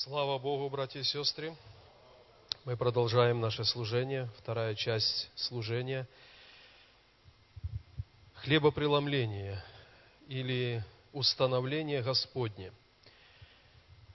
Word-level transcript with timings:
Слава 0.00 0.38
Богу, 0.38 0.68
братья 0.68 1.00
и 1.00 1.04
сестры! 1.04 1.56
Мы 2.66 2.76
продолжаем 2.76 3.40
наше 3.40 3.64
служение, 3.64 4.28
вторая 4.36 4.74
часть 4.74 5.30
служения. 5.34 6.06
Хлебопреломление 8.34 9.64
или 10.28 10.84
установление 11.14 12.02
Господне. 12.02 12.72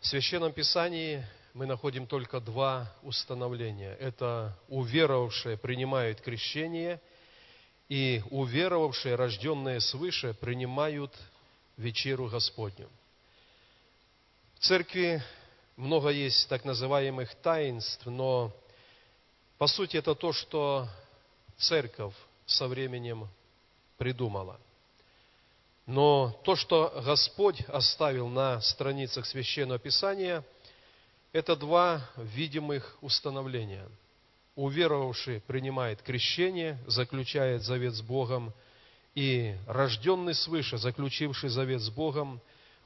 В 0.02 0.06
Священном 0.06 0.54
Писании 0.54 1.26
мы 1.56 1.66
находим 1.66 2.06
только 2.06 2.40
два 2.40 2.94
установления. 3.02 3.96
Это 3.96 4.56
уверовавшие 4.68 5.58
принимают 5.58 6.22
крещение, 6.22 7.02
и 7.90 8.22
уверовавшие, 8.30 9.16
рожденные 9.16 9.80
свыше, 9.80 10.36
принимают 10.36 11.12
вечеру 11.76 12.28
Господню. 12.30 12.88
В 14.60 14.60
церкви 14.60 15.24
много 15.76 16.10
есть 16.10 16.48
так 16.50 16.66
называемых 16.66 17.34
таинств, 17.36 18.06
но 18.06 18.52
по 19.58 19.68
сути 19.68 19.98
это 19.98 20.16
то, 20.16 20.34
что 20.34 20.88
церковь 21.58 22.16
со 22.46 22.68
временем 22.68 23.28
придумала. 23.98 24.60
Но 25.86 26.32
то, 26.44 26.56
что 26.56 27.02
Господь 27.06 27.62
оставил 27.68 28.28
на 28.28 28.62
страницах 28.62 29.26
Священного 29.26 29.80
Писания, 29.80 30.44
это 31.34 31.56
два 31.56 32.10
видимых 32.18 32.98
установления. 33.02 33.88
Уверовавший 34.56 35.42
принимает 35.42 36.02
крещение, 36.02 36.78
заключает 36.88 37.64
завет 37.64 37.94
с 37.94 38.02
Богом, 38.02 38.54
и 39.16 39.56
рожденный 39.68 40.34
свыше, 40.34 40.78
заключивший 40.78 41.50
завет 41.50 41.82
с 41.82 41.90
Богом, 41.90 42.40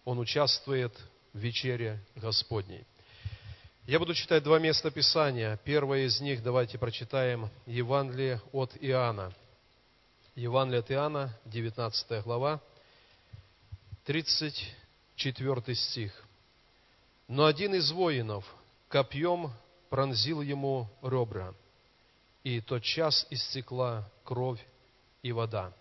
он 0.06 0.20
участвует 0.20 0.94
вечере 1.36 2.00
Господней. 2.16 2.86
Я 3.86 4.00
буду 4.00 4.16
читать 4.16 4.44
два 4.44 4.58
места 4.58 4.90
Писания. 4.90 5.60
Первое 5.64 6.06
из 6.06 6.20
них 6.20 6.42
давайте 6.42 6.78
прочитаем 6.80 7.50
Евангелие 7.68 8.42
от 8.52 8.72
Иоанна. 8.80 9.32
Евангелие 10.36 10.80
от 10.80 10.92
Иоанна, 10.92 11.38
19 11.46 12.24
глава, 12.24 12.62
34 14.06 15.76
стих. 15.76 16.26
Но 17.28 17.46
один 17.46 17.76
из 17.76 17.92
воинов 17.92 18.46
копьем 18.90 19.52
пронзил 19.90 20.42
ему 20.42 20.90
ребра, 21.02 21.54
и 22.44 22.62
тот 22.62 22.84
час 22.84 23.26
истекла 23.30 24.10
кровь 24.24 24.64
и 25.22 25.32
вода. 25.32 25.74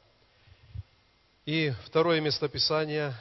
И 1.46 1.72
второе 1.84 2.20
местописание 2.20 3.14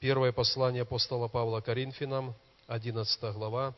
Первое 0.00 0.32
послание 0.32 0.80
апостола 0.80 1.28
Павла 1.28 1.60
Коринфянам, 1.60 2.34
11 2.68 3.34
глава, 3.34 3.74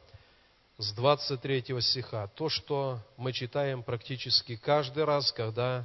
с 0.79 0.93
23 0.93 1.81
стиха. 1.81 2.29
То, 2.29 2.49
что 2.49 3.01
мы 3.17 3.33
читаем 3.33 3.83
практически 3.83 4.55
каждый 4.55 5.03
раз, 5.03 5.33
когда 5.33 5.85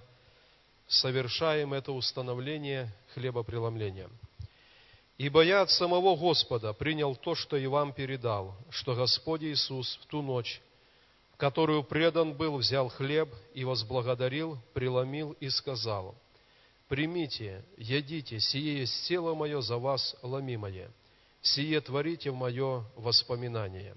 совершаем 0.88 1.74
это 1.74 1.92
установление 1.92 2.94
хлебопреломления. 3.16 4.12
«Ибо 5.18 5.42
я 5.42 5.64
от 5.64 5.72
самого 5.72 6.16
Господа 6.16 6.72
принял 6.74 7.16
то, 7.16 7.34
что 7.34 7.58
и 7.58 7.66
вам 7.66 7.92
передал, 7.92 8.56
что 8.70 8.94
Господь 8.94 9.42
Иисус 9.42 10.00
в 10.04 10.06
ту 10.06 10.22
ночь, 10.22 10.62
в 11.34 11.38
которую 11.38 11.84
предан 11.84 12.36
был, 12.36 12.58
взял 12.58 12.90
хлеб 12.90 13.34
и 13.56 13.66
возблагодарил, 13.66 14.60
преломил 14.76 15.32
и 15.40 15.50
сказал– 15.50 16.14
примите, 16.88 17.64
едите, 17.78 18.40
сие 18.40 18.80
есть 18.80 19.08
тело 19.08 19.36
мое 19.36 19.62
за 19.62 19.78
вас 19.78 20.16
ломимое, 20.22 20.92
сие 21.42 21.82
творите 21.82 22.32
в 22.32 22.36
мое 22.36 22.86
воспоминание. 22.96 23.96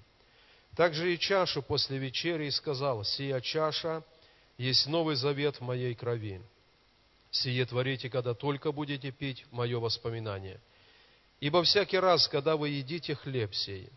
Также 0.75 1.13
и 1.13 1.19
чашу 1.19 1.61
после 1.61 1.97
вечери 1.97 2.49
сказал, 2.49 3.03
сия 3.03 3.41
чаша 3.41 4.03
есть 4.57 4.87
новый 4.87 5.15
завет 5.15 5.57
в 5.57 5.61
моей 5.61 5.95
крови. 5.95 6.41
Сие 7.31 7.65
творите, 7.65 8.09
когда 8.09 8.33
только 8.33 8.71
будете 8.71 9.11
пить 9.11 9.45
мое 9.51 9.79
воспоминание. 9.79 10.59
Ибо 11.39 11.63
всякий 11.63 11.97
раз, 11.97 12.27
когда 12.27 12.55
вы 12.55 12.69
едите 12.69 13.15
хлеб 13.15 13.53
сей 13.53 13.89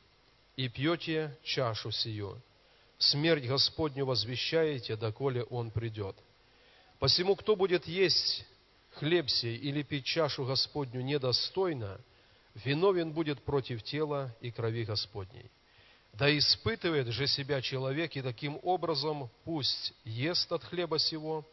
и 0.56 0.68
пьете 0.68 1.36
чашу 1.42 1.90
сию, 1.90 2.40
смерть 2.98 3.46
Господню 3.46 4.06
возвещаете, 4.06 4.96
доколе 4.96 5.42
Он 5.44 5.70
придет. 5.70 6.16
Посему, 6.98 7.36
кто 7.36 7.54
будет 7.54 7.86
есть 7.86 8.46
хлеб 8.94 9.28
сей 9.28 9.56
или 9.56 9.82
пить 9.82 10.04
чашу 10.04 10.44
Господню 10.44 11.00
недостойно, 11.00 12.00
виновен 12.54 13.12
будет 13.12 13.42
против 13.42 13.82
тела 13.82 14.34
и 14.40 14.50
крови 14.50 14.84
Господней. 14.84 15.50
Да 16.12 16.36
испытывает 16.36 17.08
же 17.08 17.26
себя 17.26 17.60
человек, 17.60 18.14
и 18.16 18.22
таким 18.22 18.58
образом 18.62 19.28
пусть 19.44 19.92
ест 20.04 20.50
от 20.52 20.62
хлеба 20.62 20.98
сего 20.98 21.44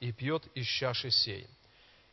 и 0.00 0.10
пьет 0.12 0.42
из 0.54 0.66
чаши 0.66 1.10
сей. 1.10 1.46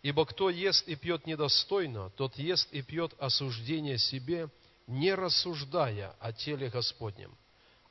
Ибо 0.02 0.26
кто 0.26 0.50
ест 0.50 0.86
и 0.88 0.96
пьет 0.96 1.26
недостойно, 1.26 2.10
тот 2.18 2.38
ест 2.38 2.68
и 2.74 2.82
пьет 2.82 3.14
осуждение 3.20 3.98
себе, 3.98 4.50
не 4.86 5.14
рассуждая 5.14 6.14
о 6.20 6.34
теле 6.34 6.70
Господнем. 6.70 7.34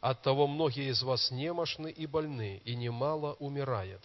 Оттого 0.01 0.47
многие 0.47 0.91
из 0.91 1.03
вас 1.03 1.31
немощны 1.31 1.91
и 1.91 2.07
больны, 2.07 2.61
и 2.67 2.75
немало 2.75 3.35
умирает. 3.35 4.03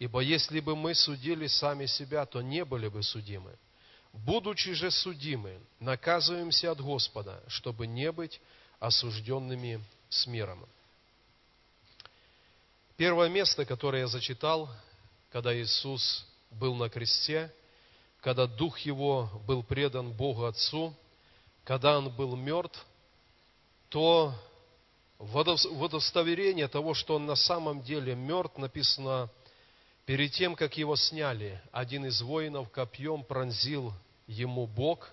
Ибо 0.00 0.20
если 0.20 0.60
бы 0.60 0.74
мы 0.74 0.94
судили 0.94 1.46
сами 1.46 1.84
себя, 1.84 2.24
то 2.24 2.40
не 2.40 2.64
были 2.64 2.88
бы 2.88 3.02
судимы. 3.02 3.54
Будучи 4.14 4.72
же 4.72 4.90
судимы, 4.90 5.60
наказываемся 5.78 6.72
от 6.72 6.80
Господа, 6.80 7.40
чтобы 7.48 7.86
не 7.86 8.10
быть 8.10 8.40
осужденными 8.80 9.84
с 10.08 10.26
миром. 10.26 10.66
Первое 12.96 13.28
место, 13.28 13.66
которое 13.66 14.00
я 14.00 14.06
зачитал, 14.08 14.70
когда 15.30 15.54
Иисус 15.54 16.26
был 16.50 16.74
на 16.74 16.88
кресте, 16.88 17.52
когда 18.22 18.46
Дух 18.46 18.78
Его 18.78 19.30
был 19.46 19.62
предан 19.62 20.12
Богу 20.12 20.46
Отцу, 20.46 20.94
когда 21.64 21.98
Он 21.98 22.08
был 22.08 22.36
мертв, 22.36 22.86
то 23.90 24.34
водостоверение 25.18 26.68
того, 26.68 26.94
что 26.94 27.16
Он 27.16 27.26
на 27.26 27.36
самом 27.36 27.82
деле 27.82 28.14
мертв, 28.14 28.56
написано 28.56 29.28
Перед 30.10 30.32
тем, 30.32 30.56
как 30.56 30.76
его 30.76 30.96
сняли, 30.96 31.62
один 31.70 32.04
из 32.04 32.20
воинов 32.20 32.68
копьем 32.72 33.22
пронзил 33.22 33.94
ему 34.26 34.66
бок, 34.66 35.08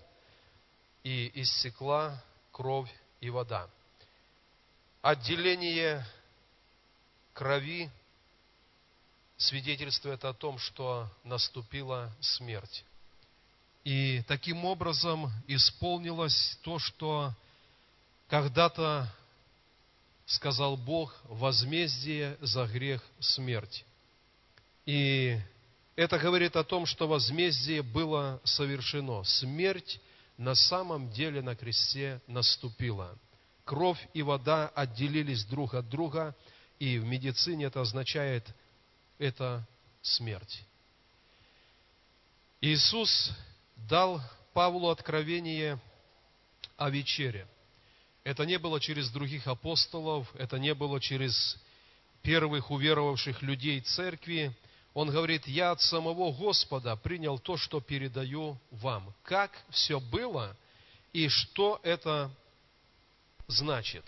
и 1.03 1.31
иссекла 1.35 2.19
кровь 2.51 2.89
и 3.21 3.29
вода. 3.29 3.69
Отделение 5.03 6.03
крови 7.33 7.91
свидетельствует 9.37 10.25
о 10.25 10.33
том, 10.33 10.57
что 10.57 11.07
наступила 11.23 12.11
смерть. 12.19 12.83
И 13.83 14.23
таким 14.27 14.65
образом 14.65 15.31
исполнилось 15.45 16.57
то, 16.63 16.79
что 16.79 17.35
когда-то 18.29 19.07
сказал 20.25 20.75
Бог, 20.75 21.15
возмездие 21.25 22.35
за 22.41 22.65
грех 22.65 23.03
смерть. 23.19 23.85
И 24.87 25.37
это 25.97 26.17
говорит 26.17 26.55
о 26.55 26.63
том, 26.63 26.85
что 26.85 27.09
возмездие 27.09 27.83
было 27.83 28.39
совершено. 28.45 29.21
Смерть 29.25 29.99
на 30.37 30.55
самом 30.55 31.11
деле 31.11 31.41
на 31.41 31.57
кресте 31.57 32.21
наступила. 32.25 33.17
Кровь 33.65 33.99
и 34.13 34.21
вода 34.21 34.69
отделились 34.69 35.43
друг 35.43 35.73
от 35.73 35.89
друга, 35.89 36.33
и 36.79 36.99
в 36.99 37.03
медицине 37.03 37.65
это 37.65 37.81
означает 37.81 38.47
это 39.19 39.67
смерть. 40.01 40.63
Иисус 42.61 43.31
дал 43.75 44.21
Павлу 44.53 44.87
откровение 44.87 45.81
о 46.77 46.89
вечере. 46.89 47.45
Это 48.23 48.45
не 48.45 48.57
было 48.57 48.79
через 48.79 49.09
других 49.09 49.47
апостолов, 49.47 50.33
это 50.35 50.57
не 50.59 50.73
было 50.73 51.01
через 51.01 51.57
первых 52.21 52.71
уверовавших 52.71 53.41
людей 53.41 53.81
церкви, 53.81 54.56
он 54.97 55.11
говорит, 55.11 55.45
я 55.45 55.69
от 55.69 55.81
самого 55.81 56.31
Господа 56.31 56.95
принял 56.95 57.38
то, 57.38 57.55
что 57.55 57.79
передаю 57.79 58.57
вам. 58.71 59.13
Как 59.21 59.51
все 59.69 59.99
было 59.99 60.57
и 61.13 61.27
что 61.29 61.79
это 61.83 62.31
значит. 63.45 64.03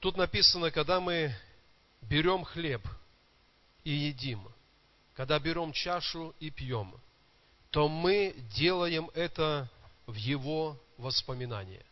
Тут 0.00 0.16
написано, 0.16 0.72
когда 0.72 0.98
мы 0.98 1.32
берем 2.02 2.42
хлеб 2.42 2.82
и 3.84 3.92
едим, 3.92 4.48
когда 5.14 5.38
берем 5.38 5.72
чашу 5.72 6.34
и 6.40 6.50
пьем, 6.50 6.92
то 7.70 7.88
мы 7.88 8.34
делаем 8.56 9.12
это 9.14 9.70
в 10.06 10.14
Его 10.16 10.76
воспоминания. 10.96 11.86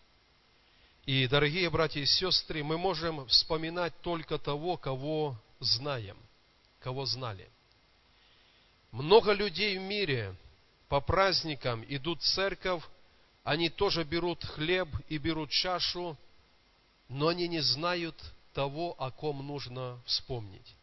И, 1.07 1.29
дорогие 1.29 1.71
братья 1.71 2.01
и 2.01 2.05
сестры, 2.05 2.65
мы 2.65 2.79
можем 2.79 3.25
вспоминать 3.29 3.93
только 4.01 4.39
того, 4.39 4.77
кого 4.77 5.37
знаем, 5.65 6.17
кого 6.81 7.07
знали. 7.07 7.49
Много 8.91 9.33
людей 9.33 9.79
в 9.79 9.83
мире 9.83 10.37
по 10.89 11.01
праздникам 11.01 11.85
идут 11.89 12.21
в 12.23 12.27
церковь 12.27 12.83
они 13.45 13.69
тоже 13.71 14.05
берут 14.05 14.45
хлеб 14.45 14.89
и 15.09 15.19
берут 15.19 15.51
чашу, 15.51 16.17
но 17.09 17.29
они 17.29 17.49
не 17.49 17.61
знают 17.61 18.15
того, 18.55 18.95
о 18.99 19.11
ком 19.11 19.45
нужно 19.47 20.01
вспомнить. 20.07 20.77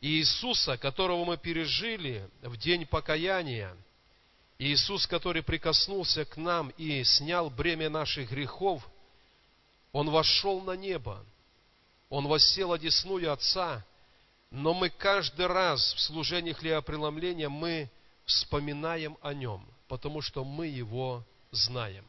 И 0.00 0.18
Иисуса, 0.18 0.78
которого 0.78 1.24
мы 1.24 1.36
пережили 1.36 2.28
в 2.42 2.56
день 2.56 2.86
покаяния, 2.86 3.76
Иисус, 4.58 5.06
который 5.06 5.42
прикоснулся 5.42 6.24
к 6.24 6.36
нам 6.36 6.70
и 6.70 7.04
снял 7.04 7.50
бремя 7.50 7.90
наших 7.90 8.30
грехов, 8.30 8.88
Он 9.92 10.08
вошел 10.10 10.60
на 10.62 10.72
небо, 10.72 11.24
Он 12.10 12.26
воссел 12.26 12.72
одесную 12.72 13.32
Отца, 13.32 13.84
но 14.50 14.72
мы 14.72 14.88
каждый 14.88 15.46
раз 15.46 15.92
в 15.94 16.00
служении 16.00 16.52
хлебопреломления 16.52 17.48
мы 17.48 17.90
вспоминаем 18.24 19.18
о 19.20 19.34
Нем, 19.34 19.66
потому 19.88 20.22
что 20.22 20.44
мы 20.44 20.66
Его 20.66 21.22
знаем. 21.50 22.04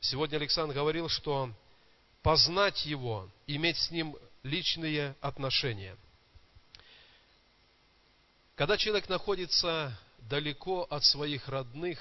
Сегодня 0.00 0.36
Александр 0.36 0.74
говорил, 0.74 1.08
что 1.08 1.50
познать 2.22 2.84
Его, 2.84 3.28
иметь 3.46 3.78
с 3.78 3.90
Ним 3.90 4.16
личные 4.42 5.14
отношения. 5.20 5.96
Когда 8.56 8.76
человек 8.76 9.08
находится 9.08 9.96
далеко 10.18 10.86
от 10.90 11.04
своих 11.04 11.48
родных, 11.48 11.98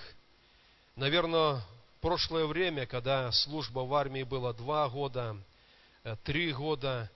наверное, 0.95 1.63
прошлое 2.01 2.45
время, 2.45 2.85
когда 2.85 3.31
служба 3.31 3.79
в 3.81 3.94
армии 3.94 4.23
была 4.23 4.53
два 4.53 4.88
года, 4.89 5.35
э, 6.03 6.15
три 6.23 6.51
года, 6.51 7.09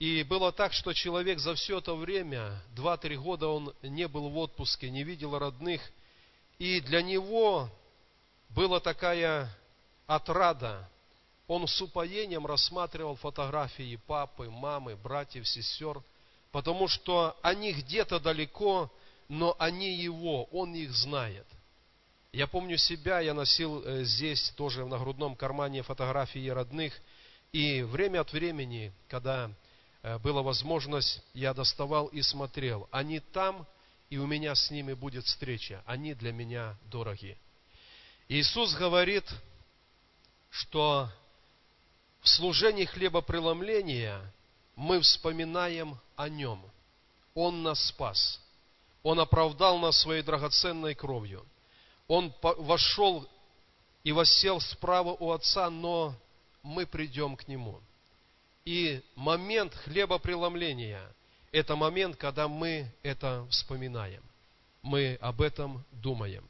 и 0.00 0.22
было 0.22 0.50
так, 0.50 0.72
что 0.72 0.94
человек 0.94 1.38
за 1.38 1.54
все 1.54 1.78
это 1.78 1.94
время, 1.94 2.58
два-три 2.74 3.18
года 3.18 3.48
он 3.48 3.74
не 3.82 4.08
был 4.08 4.30
в 4.30 4.38
отпуске, 4.38 4.88
не 4.88 5.04
видел 5.04 5.38
родных, 5.38 5.82
и 6.58 6.80
для 6.80 7.02
него 7.02 7.68
была 8.48 8.80
такая 8.80 9.54
отрада. 10.06 10.88
Он 11.46 11.68
с 11.68 11.82
упоением 11.82 12.46
рассматривал 12.46 13.16
фотографии 13.16 14.00
папы, 14.06 14.48
мамы, 14.48 14.96
братьев, 14.96 15.46
сестер, 15.46 16.02
потому 16.50 16.88
что 16.88 17.36
они 17.42 17.74
где-то 17.74 18.20
далеко, 18.20 18.90
но 19.28 19.54
они 19.58 19.92
его, 19.96 20.44
он 20.44 20.74
их 20.74 20.92
знает. 20.92 21.46
Я 22.32 22.46
помню 22.46 22.78
себя, 22.78 23.20
я 23.20 23.34
носил 23.34 23.82
э, 23.84 24.04
здесь 24.04 24.50
тоже 24.56 24.82
в 24.82 24.88
нагрудном 24.88 25.36
кармане 25.36 25.82
фотографии 25.82 26.48
родных, 26.48 26.98
и 27.52 27.82
время 27.82 28.20
от 28.20 28.32
времени, 28.32 28.94
когда 29.08 29.50
была 30.22 30.42
возможность, 30.42 31.22
я 31.34 31.54
доставал 31.54 32.06
и 32.06 32.22
смотрел. 32.22 32.88
Они 32.90 33.20
там, 33.20 33.66
и 34.08 34.18
у 34.18 34.26
меня 34.26 34.54
с 34.54 34.70
ними 34.70 34.94
будет 34.94 35.24
встреча. 35.24 35.82
Они 35.86 36.14
для 36.14 36.32
меня 36.32 36.76
дороги. 36.84 37.36
Иисус 38.28 38.74
говорит, 38.74 39.24
что 40.50 41.10
в 42.20 42.28
служении 42.28 42.84
хлебопреломления 42.84 44.20
мы 44.76 45.00
вспоминаем 45.00 45.98
о 46.16 46.28
Нем. 46.28 46.62
Он 47.34 47.62
нас 47.62 47.86
спас. 47.86 48.40
Он 49.02 49.20
оправдал 49.20 49.78
нас 49.78 49.98
своей 49.98 50.22
драгоценной 50.22 50.94
кровью. 50.94 51.44
Он 52.08 52.34
вошел 52.42 53.28
и 54.04 54.12
воссел 54.12 54.60
справа 54.60 55.16
у 55.18 55.30
Отца, 55.30 55.70
но 55.70 56.14
мы 56.62 56.86
придем 56.86 57.36
к 57.36 57.46
Нему. 57.48 57.80
И 58.64 59.02
момент 59.14 59.74
хлебопреломления– 59.74 61.02
это 61.52 61.76
момент, 61.76 62.16
когда 62.16 62.46
мы 62.48 62.86
это 63.02 63.46
вспоминаем. 63.50 64.22
Мы 64.82 65.18
об 65.20 65.40
этом 65.40 65.84
думаем. 65.92 66.44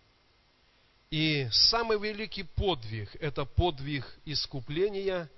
И 1.10 1.48
самый 1.50 1.98
великий 1.98 2.42
подвиг– 2.42 3.14
это 3.20 3.44
подвиг 3.44 4.06
искупления, 4.24 5.28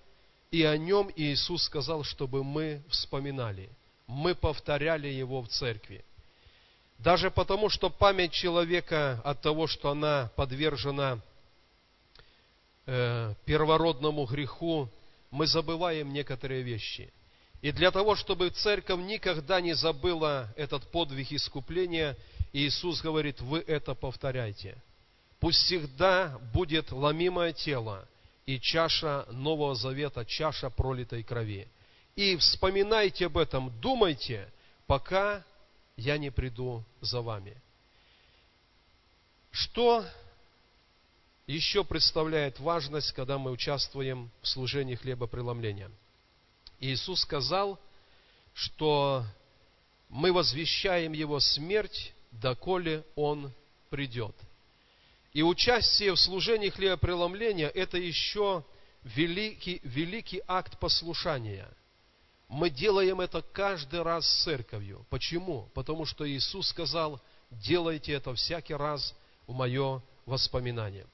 и 0.50 0.64
о 0.64 0.76
нем 0.76 1.10
Иисус 1.16 1.64
сказал, 1.64 2.04
чтобы 2.04 2.44
мы 2.44 2.82
вспоминали. 2.90 3.70
Мы 4.06 4.34
повторяли 4.34 5.08
его 5.08 5.40
в 5.40 5.48
церкви. 5.48 6.04
Даже 6.98 7.30
потому, 7.30 7.69
что 7.69 7.90
память 7.90 8.32
человека 8.32 9.20
от 9.24 9.40
того, 9.40 9.66
что 9.66 9.90
она 9.90 10.30
подвержена 10.36 11.19
э, 12.86 13.34
первородному 13.44 14.26
греху, 14.26 14.88
мы 15.32 15.49
забываем 15.49 16.12
некоторые 16.12 16.62
вещи. 16.62 17.12
И 17.61 17.73
для 17.73 17.90
того, 17.90 18.14
чтобы 18.14 18.50
церковь 18.50 19.00
никогда 19.00 19.61
не 19.61 19.75
забыла 19.75 20.52
этот 20.56 20.88
подвиг 20.93 21.32
искупления, 21.32 22.17
Иисус 22.52 23.00
говорит, 23.00 23.40
вы 23.40 23.58
это 23.67 23.96
повторяйте– 23.96 24.81
Пусть 25.43 25.64
всегда 25.64 26.38
будет 26.55 26.93
ломимое 26.93 27.52
тело 27.52 28.08
и 28.46 28.61
чаша 28.61 29.26
Нового 29.32 29.75
Завета, 29.75 30.25
чаша 30.25 30.70
пролитой 30.70 31.25
крови. 31.25 31.67
И 32.14 32.37
вспоминайте 32.37 33.26
об 33.26 33.37
этом, 33.37 33.76
думайте, 33.81 34.49
пока 34.87 35.43
я 35.96 36.17
не 36.17 36.31
приду 36.31 36.84
за 37.00 37.23
вами. 37.23 37.61
Что 39.50 40.05
еще 41.47 41.85
представляет 41.85 42.59
важность, 42.61 43.12
когда 43.12 43.39
мы 43.39 43.50
участвуем 43.50 44.31
в 44.43 44.49
служении 44.49 44.94
хлебопреломления? 44.94 45.91
Иисус 46.81 47.21
сказал, 47.21 47.79
что 48.55 49.25
мы 50.09 50.33
возвещаем 50.33 51.12
Его 51.12 51.41
смерть, 51.41 52.12
доколе 52.31 53.05
Он 53.15 53.53
придет– 53.91 54.35
и 55.33 55.43
участие 55.43 56.12
в 56.12 56.19
служении 56.19 56.69
хлебопреломления– 56.69 57.69
это 57.75 57.97
еще 57.97 58.65
великий, 59.03 59.81
великий 59.83 60.43
акт 60.47 60.79
послушания. 60.79 61.69
Мы 62.49 62.69
делаем 62.69 63.21
это 63.21 63.41
каждый 63.41 64.03
раз 64.03 64.29
с 64.29 64.44
церковью. 64.44 65.06
Почему? 65.09 65.71
Потому 65.73 66.05
что 66.05 66.29
Иисус 66.29 66.69
сказал, 66.69 67.19
делайте 67.50 68.12
это 68.12 68.35
всякий 68.35 68.75
раз 68.75 69.15
в 69.47 69.55
мое 69.55 70.03
воспоминание. 70.27 71.06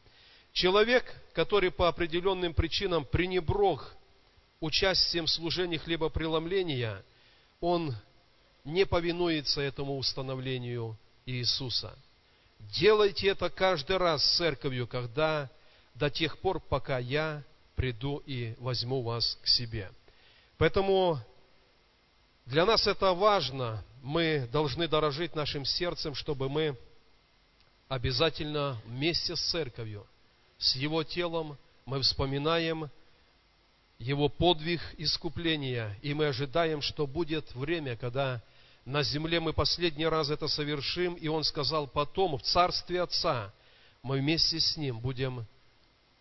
Человек, 0.58 1.04
который 1.34 1.70
по 1.70 1.88
определенным 1.88 2.52
причинам 2.52 3.04
пренеброг 3.04 3.94
участием 4.60 5.26
в 5.26 5.30
служении 5.30 5.76
хлебопреломления, 5.76 7.02
он 7.60 7.94
не 8.64 8.84
повинуется 8.84 9.60
этому 9.60 9.96
установлению 9.96 10.98
Иисуса– 11.26 11.96
Делайте 12.58 13.28
это 13.28 13.48
каждый 13.48 13.96
раз 13.96 14.24
с 14.24 14.36
церковью, 14.36 14.86
когда 14.86 15.48
до 15.94 16.10
тех 16.10 16.38
пор, 16.38 16.60
пока 16.60 16.98
я 16.98 17.42
приду 17.76 18.18
и 18.26 18.54
возьму 18.58 19.02
вас 19.02 19.38
к 19.42 19.46
себе. 19.46 19.90
Поэтому 20.58 21.18
для 22.46 22.66
нас 22.66 22.86
это 22.86 23.12
важно. 23.14 23.82
Мы 24.02 24.48
должны 24.52 24.86
дорожить 24.86 25.34
нашим 25.34 25.64
сердцем, 25.64 26.14
чтобы 26.14 26.48
мы 26.48 26.76
обязательно 27.88 28.80
вместе 28.84 29.34
с 29.34 29.40
церковью, 29.40 30.06
с 30.58 30.74
его 30.74 31.04
телом, 31.04 31.56
мы 31.86 32.00
вспоминаем 32.02 32.90
его 33.98 34.28
подвиг 34.28 34.80
искупления, 34.98 35.96
и 36.02 36.14
мы 36.14 36.26
ожидаем, 36.26 36.82
что 36.82 37.06
будет 37.06 37.52
время, 37.54 37.96
когда 37.96 38.42
на 38.84 39.02
земле 39.02 39.40
мы 39.40 39.52
последний 39.52 40.06
раз 40.06 40.30
это 40.30 40.48
совершим, 40.48 41.14
и 41.14 41.28
он 41.28 41.44
сказал, 41.44 41.86
потом 41.86 42.36
в 42.38 42.42
Царстве 42.42 43.02
Отца 43.02 43.52
мы 44.02 44.18
вместе 44.18 44.60
с 44.60 44.76
ним 44.76 45.00
будем 45.00 45.46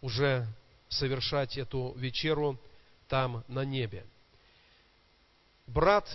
уже 0.01 0.48
совершать 0.89 1.58
эту 1.58 1.94
вечеру 1.98 2.60
там 3.08 3.44
на 3.48 3.65
небе. 3.65 4.06
Брат 5.65 6.12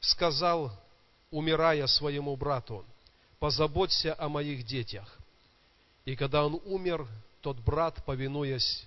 сказал, 0.00 0.72
умирая 1.30 1.86
своему 1.86 2.36
брату, 2.36 2.84
позаботься 3.38 4.14
о 4.18 4.28
моих 4.28 4.64
детях. 4.64 5.18
И 6.04 6.16
когда 6.16 6.44
он 6.46 6.60
умер, 6.64 7.06
тот 7.46 7.58
брат, 7.58 8.04
повинуясь 8.04 8.84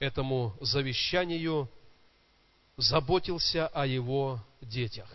этому 0.00 0.56
завещанию, 0.60 1.68
заботился 2.76 3.68
о 3.68 3.86
его 3.86 4.40
детях. 4.60 5.08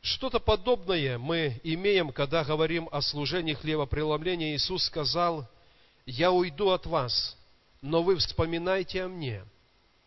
Что-то 0.00 0.38
подобное 0.38 1.18
мы 1.18 1.60
имеем, 1.64 2.12
когда 2.12 2.44
говорим 2.44 2.88
о 2.92 3.02
служении 3.02 3.54
хлебопреломления. 3.54 4.54
Иисус 4.54 4.84
сказал, 4.84 5.48
«Я 6.06 6.30
уйду 6.30 6.70
от 6.70 6.86
вас, 6.86 7.36
но 7.82 8.04
вы 8.04 8.14
вспоминайте 8.18 9.02
о 9.02 9.08
мне. 9.08 9.44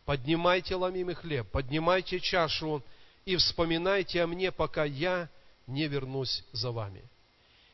Поднимайте 0.06 0.75
ломимый 0.75 1.16
хлеб, 1.16 1.52
поднимайте 1.52 2.22
чашу 2.22 2.82
и 3.25 3.36
вспоминайте 3.36 4.24
о 4.24 4.28
мне, 4.28 4.54
пока 4.54 4.86
я 4.86 5.28
не 5.68 5.90
вернусь 5.90 6.46
за 6.54 6.72
вами». 6.72 7.04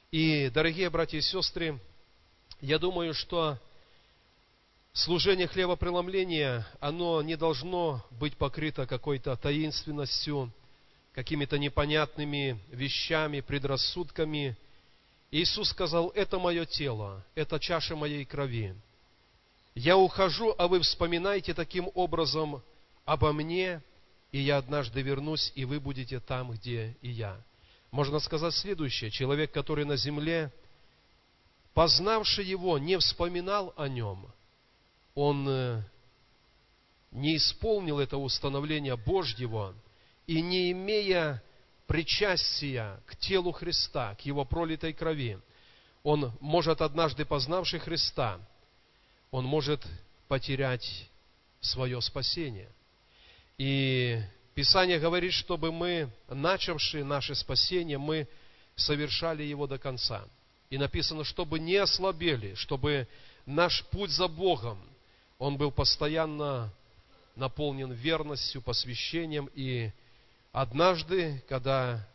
И, 0.10 0.50
дорогие 0.50 0.90
братья 0.90 1.20
и 1.20 1.22
сестры, 1.22 1.80
я 2.60 2.80
думаю, 2.80 3.14
что 3.14 3.60
служение 4.94 5.48
хлебопреломления, 5.48 6.68
оно 6.80 7.22
не 7.22 7.36
должно 7.36 8.06
быть 8.12 8.38
покрыто 8.38 8.86
какой-то 8.86 9.36
таинственностью, 9.36 10.52
какими-то 11.14 11.58
непонятными 11.58 12.60
вещами, 12.70 13.42
предрассудками. 13.42 14.58
Иисус 15.32 15.70
сказал, 15.70 16.10
это 16.10 16.40
мое 16.40 16.66
тело, 16.66 17.24
это 17.36 17.60
чаша 17.60 17.96
моей 17.96 18.26
крови. 18.26 18.76
Я 19.76 19.98
ухожу, 19.98 20.56
а 20.58 20.68
вы 20.68 20.80
вспоминаете 20.82 21.54
таким 21.54 21.90
образом 21.94 22.62
обо 23.06 23.32
мне, 23.32 23.82
и 24.32 24.40
я 24.40 24.58
однажды 24.58 25.02
вернусь, 25.02 25.52
и 25.56 25.66
вы 25.66 25.80
будете 25.80 26.20
там, 26.20 26.52
где 26.52 26.98
и 27.02 27.10
я. 27.10 27.40
Можно 27.92 28.20
сказать 28.20 28.54
следующее. 28.54 29.10
Человек, 29.10 29.52
который 29.52 29.86
на 29.86 29.96
земле, 29.96 30.52
познавший 31.74 32.46
его, 32.46 32.78
не 32.78 32.98
вспоминал 32.98 33.74
о 33.78 33.88
нем, 33.88 34.32
он 35.20 35.46
э, 35.50 35.82
не 37.12 37.36
исполнил 37.36 38.00
это 38.00 38.16
установление 38.18 38.96
Божьего, 38.96 39.76
и 40.28 40.42
не 40.42 40.72
имея 40.72 41.44
причастия 41.88 43.02
к 43.06 43.18
телу 43.18 43.52
Христа, 43.52 44.16
к 44.16 44.22
Его 44.22 44.46
пролитой 44.46 44.94
крови, 44.94 45.38
он 46.04 46.32
может, 46.40 46.80
однажды 46.80 47.26
познавший 47.26 47.80
Христа, 47.80 48.40
он 49.30 49.44
может 49.44 49.86
потерять 50.30 51.10
свое 51.60 52.00
спасение. 52.00 52.70
И 53.58 54.22
Писание 54.56 55.00
говорит, 55.00 55.34
чтобы 55.34 55.74
мы, 55.74 56.10
начавшие 56.30 57.04
наше 57.04 57.36
спасение, 57.36 57.98
мы 57.98 58.26
совершали 58.78 59.44
его 59.44 59.68
до 59.68 59.78
конца. 59.78 60.24
И 60.70 60.78
написано, 60.78 61.26
чтобы 61.26 61.60
не 61.60 61.76
ослабели, 61.76 62.54
чтобы 62.54 63.06
наш 63.46 63.84
путь 63.88 64.12
за 64.12 64.30
Богом, 64.30 64.80
он 65.40 65.58
был 65.58 65.72
постоянно 65.72 66.72
наполнен 67.36 67.92
верностью, 67.92 68.62
посвящением. 68.62 69.50
И 69.56 69.90
однажды, 70.52 71.42
когда 71.48 72.06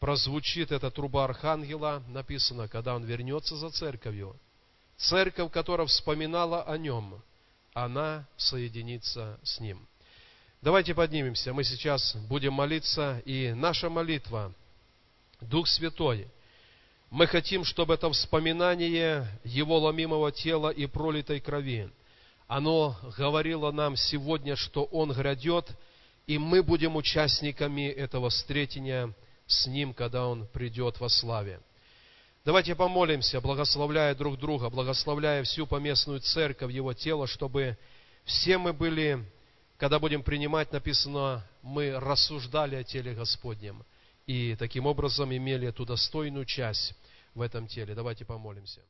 прозвучит 0.00 0.72
эта 0.72 0.90
труба 0.90 1.24
архангела, 1.24 2.02
написано, 2.08 2.68
когда 2.68 2.96
он 2.96 3.04
вернется 3.04 3.54
за 3.56 3.70
церковью, 3.70 4.34
церковь, 4.96 5.52
которая 5.52 5.86
вспоминала 5.86 6.62
о 6.62 6.78
нем, 6.78 7.22
она 7.74 8.26
соединится 8.36 9.38
с 9.42 9.60
ним. 9.60 9.86
Давайте 10.62 10.94
поднимемся. 10.94 11.52
Мы 11.52 11.64
сейчас 11.64 12.16
будем 12.28 12.54
молиться, 12.54 13.22
и 13.26 13.52
наша 13.52 13.90
молитва, 13.90 14.52
Дух 15.42 15.68
Святой, 15.68 16.28
мы 17.10 17.26
хотим, 17.26 17.64
чтобы 17.64 17.94
это 17.94 18.10
вспоминание 18.10 19.26
Его 19.44 19.78
ломимого 19.78 20.32
тела 20.32 20.70
и 20.70 20.86
пролитой 20.86 21.40
крови, 21.40 21.90
оно 22.50 22.96
говорило 23.16 23.70
нам 23.70 23.94
сегодня, 23.94 24.56
что 24.56 24.82
Он 24.84 25.12
грядет, 25.12 25.70
и 26.26 26.36
мы 26.36 26.64
будем 26.64 26.96
участниками 26.96 27.88
этого 27.88 28.28
встретения 28.30 29.14
с 29.46 29.68
Ним, 29.68 29.94
когда 29.94 30.26
Он 30.26 30.48
придет 30.48 30.98
во 30.98 31.08
славе. 31.08 31.60
Давайте 32.44 32.74
помолимся, 32.74 33.40
благословляя 33.40 34.16
друг 34.16 34.36
друга, 34.36 34.68
благословляя 34.68 35.44
всю 35.44 35.64
поместную 35.64 36.18
церковь, 36.18 36.72
Его 36.72 36.92
тело, 36.92 37.28
чтобы 37.28 37.78
все 38.24 38.58
мы 38.58 38.72
были 38.72 39.24
когда 39.80 39.98
будем 39.98 40.22
принимать, 40.22 40.72
написано, 40.72 41.42
мы 41.62 41.98
рассуждали 41.98 42.76
о 42.76 42.84
теле 42.84 43.14
Господнем 43.14 43.82
и 44.26 44.54
таким 44.56 44.84
образом 44.84 45.34
имели 45.34 45.68
эту 45.68 45.86
достойную 45.86 46.44
часть 46.44 46.92
в 47.34 47.40
этом 47.40 47.66
теле. 47.66 47.94
Давайте 47.94 48.26
помолимся. 48.26 48.82